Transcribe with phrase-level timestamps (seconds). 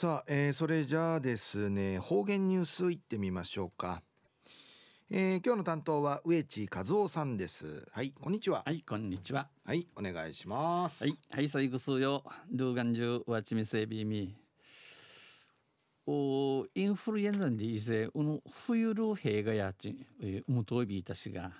[0.00, 4.00] さあ、えー、それじゃあですね方言ニュースいってみましょうか、
[5.10, 7.86] えー、今日の担当は植地和夫さんです。
[7.92, 8.62] はいこんにちは。
[8.64, 9.50] はいこんにちは。
[9.62, 11.04] はいお願いします。
[11.04, 14.34] はいはい最後数よドゥーガンジュワチミセビミ
[16.06, 21.52] おインフルエンザでいせうの冬る兵がやちうむといびいたしが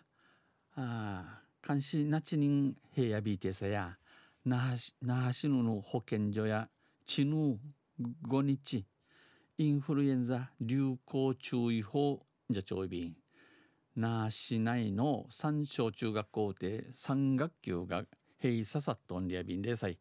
[0.77, 3.99] あ監視なちにん兵やびいてさや
[4.47, 6.71] 那覇市那覇市の保健所や
[7.05, 7.59] ちぬ5
[8.01, 8.87] 日。
[9.59, 12.25] インフルエンザ流行注意報。
[12.49, 13.17] じゃちょいびん
[13.95, 15.27] 那覇市内の。
[15.31, 18.05] 三小中学校で3学級が
[18.43, 19.99] 閉鎖さっとんりやびんでさい。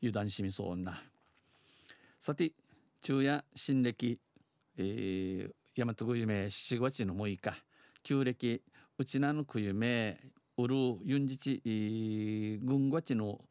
[0.00, 1.02] 油断しみそうな。
[2.18, 2.52] さて
[3.02, 4.18] 昼夜新暦、
[4.78, 7.62] えー、大和国夢7月の6日。
[8.02, 8.62] 旧暦。
[8.98, 10.18] うちなのくゆめ
[10.56, 12.60] うるユンジチ。
[12.62, 13.44] 軍月の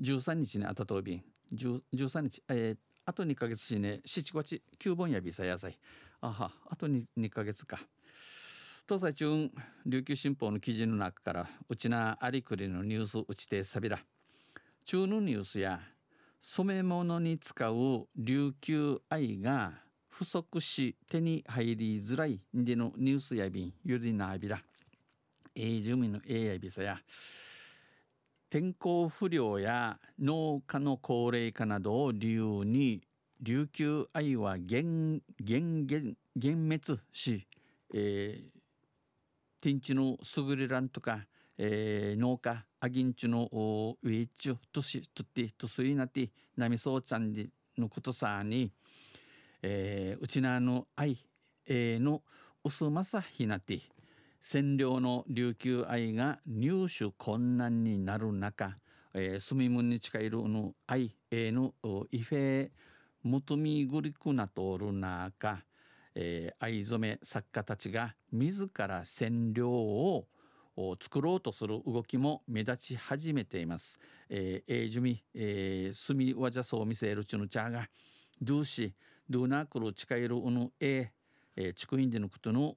[0.00, 5.78] 13日にあたとびん13日、えー、あと2ヶ月しね7月9本やびさ野菜
[6.20, 7.78] あはあと 2, 2ヶ月か。
[8.86, 9.50] 東西中
[9.86, 13.98] 琉球新報の記事の中からうちなありくりのニュースうちてさびら
[14.84, 15.80] 中のニュースや
[16.38, 19.72] 染め物に使う琉球愛が
[20.10, 24.60] 不足し手に入りづらいでのニュースやびんよりなあびら
[25.54, 26.98] え、住民のええやびさや
[28.54, 33.02] 天候不良や農家の高齢化などを理由に
[33.40, 37.48] 琉球愛は減減減減滅し、
[37.92, 38.60] えー、
[39.60, 41.26] 天地の優れらんとか、
[41.58, 48.70] えー、農家アギンチのウィッチュとしとってとすいなってなみそうちゃんでのことさに、
[49.62, 51.18] えー、うちなの愛、
[51.66, 52.22] えー、の
[52.62, 53.80] 薄まさひなって
[54.44, 58.76] 占領の琉球愛が入手困難になる中、
[59.14, 61.72] えー、住みむに近いるの愛への
[62.10, 62.70] イフェ
[63.22, 65.64] ムトミグリクナとおる中、
[66.14, 70.26] えー、藍染め作家たちが自ら占領を
[71.00, 73.98] 作ろうとする動きも目立ち始めています。
[74.28, 77.88] えー、えー、ジュミ、えー、スミワジャソを見せるチュヌチャーが
[78.42, 78.94] ドゥシ
[79.30, 81.12] ドゥナークル近いるうぬえ
[81.56, 82.76] えー、チクインデのことの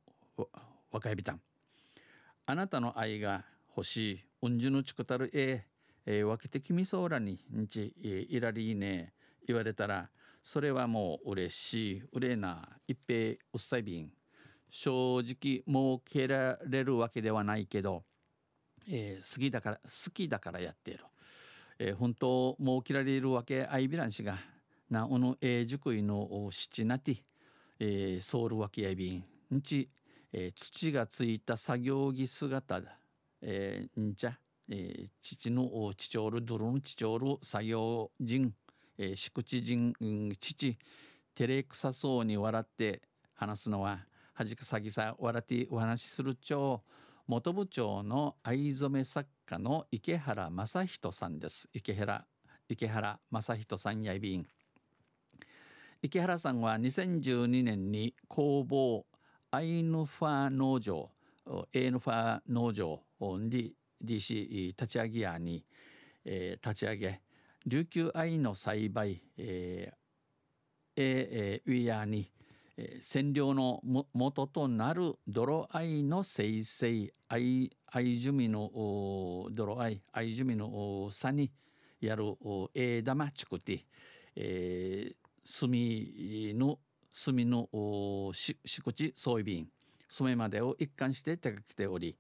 [0.91, 1.47] 若いビタン。
[2.50, 3.44] あなたの愛が
[3.75, 5.66] 欲しいうんじゅのちくたるえ
[6.06, 9.12] えー、分けてきみそうらにんち、えー、いらりいね
[9.46, 10.09] 言われたら
[10.41, 14.09] それはもう嬉しいうれな一平うっさいびん。
[14.69, 18.03] 正直儲けられるわけではないけど、
[18.90, 21.03] えー、好きだから好きだからやっている、
[21.79, 24.38] えー、本当儲けられるわけあいびらんしが
[24.90, 27.18] なおのえー、塾いの七なて、
[27.78, 29.24] えー、ソウルわけやびん。
[29.53, 29.90] んち
[30.33, 32.97] えー、土がついた作業着姿だ、
[33.41, 34.38] えー、んじゃ、
[34.69, 38.53] えー、父の父おるドロン父おる作業人、
[38.97, 40.77] えー、敷地人、うん、父
[41.35, 43.01] 照れくさそうに笑って
[43.33, 43.99] 話すのは
[44.33, 46.81] はじくさぎさ笑ってお話しする町
[47.27, 51.67] 元部長の藍染め作家の池原正人さんです。
[51.73, 52.23] 池原
[52.69, 54.45] 池原正人さんやいびん。
[56.01, 59.05] 池原さんは2012年に工房
[59.52, 61.09] アイヌファ農場
[61.72, 65.63] エーヌファ農場に DC 立ち上げやに、
[66.25, 67.22] えー、立ち上げ
[67.66, 69.96] 琉球藍の栽培、えー
[70.97, 72.30] えー、ウィアに、
[72.75, 78.69] えー、染料のも元となる泥藍の生成藍藍樹みの
[79.52, 81.52] 泥藍藍樹みの差に
[82.02, 82.25] やる
[82.75, 83.85] え玉ちくて、
[84.35, 86.79] えー、炭の
[87.17, 87.67] 墨の
[88.33, 89.67] 敷地装備便
[90.07, 92.16] 染めまでを一貫して手掛けており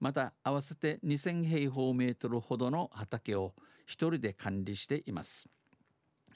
[0.00, 3.54] また合わせて2000平方メートルほどの畑を
[3.86, 5.48] 一人で管理しています、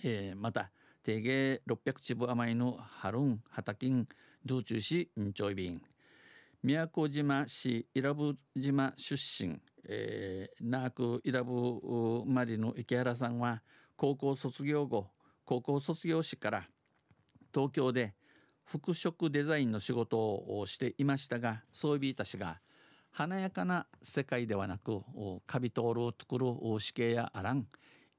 [0.05, 0.71] えー、また
[1.03, 4.09] 定芸600坪余りのハルン畑金
[4.45, 5.83] 道中市んちょい便
[6.63, 13.63] 宮古島市伊良部島出身、えー、ナーク伊良部マリの池原さんは
[13.97, 15.09] 高校卒業後
[15.45, 16.69] 高校卒業時から
[17.57, 18.13] 東京で
[18.67, 22.61] 服飾デザインの仕事をしていましたがそういたしが
[23.13, 25.01] 華やかな世界ではなく
[25.47, 26.45] カビトールを作る
[26.79, 27.67] 死刑やあらん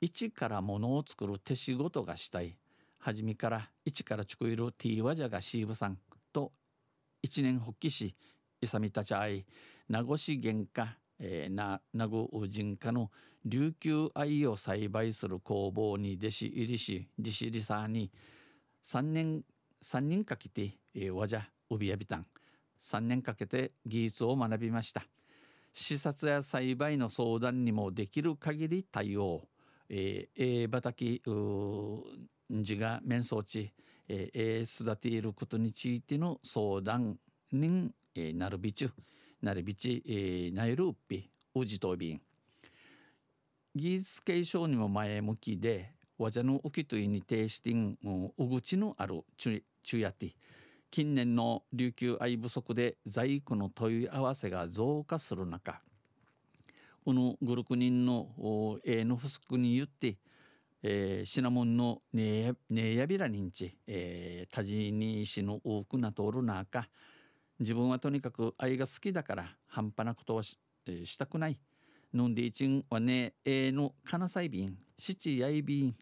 [0.01, 2.55] 一からものを作る手仕事がしたい。
[2.99, 5.97] 初めから一から作るティーワジャがシーブさん
[6.33, 6.51] と
[7.21, 8.15] 一年発起し
[8.59, 9.45] 勇みたちあい
[9.87, 13.11] 名護市原価、えー、な名護人家の
[13.45, 18.11] 琉球藍を栽培する工房に弟子入りし弟子入りさんに
[18.83, 19.43] 3年
[19.83, 22.25] 3人かけて、えー、わじゃうびやびたん。
[22.81, 25.03] 3年かけて技術を学びました。
[25.73, 29.47] 視察や栽培の相談にもできる限り対応。
[29.89, 31.21] えー、えー、畑
[32.49, 33.71] 自が面相地、
[34.07, 37.17] えー、育ていることについての相談
[37.51, 38.91] に、えー、なるびちゅ。
[39.41, 42.21] なるびち、えー、なるうっぴうじとびん。
[43.75, 47.97] 技術継承にも前向きでわじゃのきといに呈してん
[48.37, 50.35] うぐちのあるちゅやて
[50.89, 55.81] 近年の琉球愛不足で在庫の問い合わせが増加する中
[57.05, 58.27] このグルク人の
[58.83, 60.17] えの不足に言って、
[60.83, 66.87] えー、シナモンのねえやびらにんち、えー、たじにしの多くなとおる中
[67.59, 71.59] 自分はとにかく愛が好きだから半端なことはし,、えー、したくない。
[72.17, 75.95] のんでいちんはねえのかなさいびん七やいびん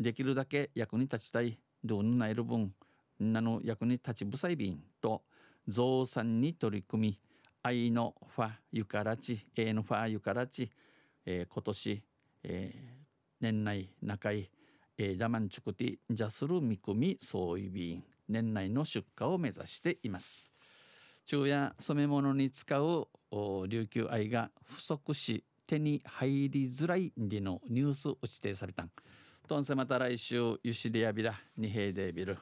[0.00, 2.72] できるだけ役に立ちたいどんないる分
[3.20, 5.22] なの役に立ちぶさいびんと
[5.68, 7.20] 増産に取り組み
[7.62, 10.70] 愛のファゆからち A のファゆからち、
[11.26, 12.02] えー、今年、
[12.44, 12.78] えー、
[13.40, 14.50] 年内中井、
[14.96, 20.50] えー、ダマンチュクティジャスル見込み総意便年内の出荷を目指しています
[21.26, 23.08] 昼夜染め物に使う
[23.66, 28.84] 琉球愛が不足し手に入りづらいでのニュースを指定された。
[28.84, 28.90] ん
[29.48, 32.38] とんせまた来週ゆしりやびら二平でビル。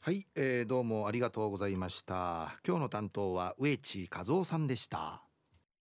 [0.00, 2.58] はい、えー、どうもありがとうございました。
[2.66, 5.22] 今日の担当は植地和夫さんでした。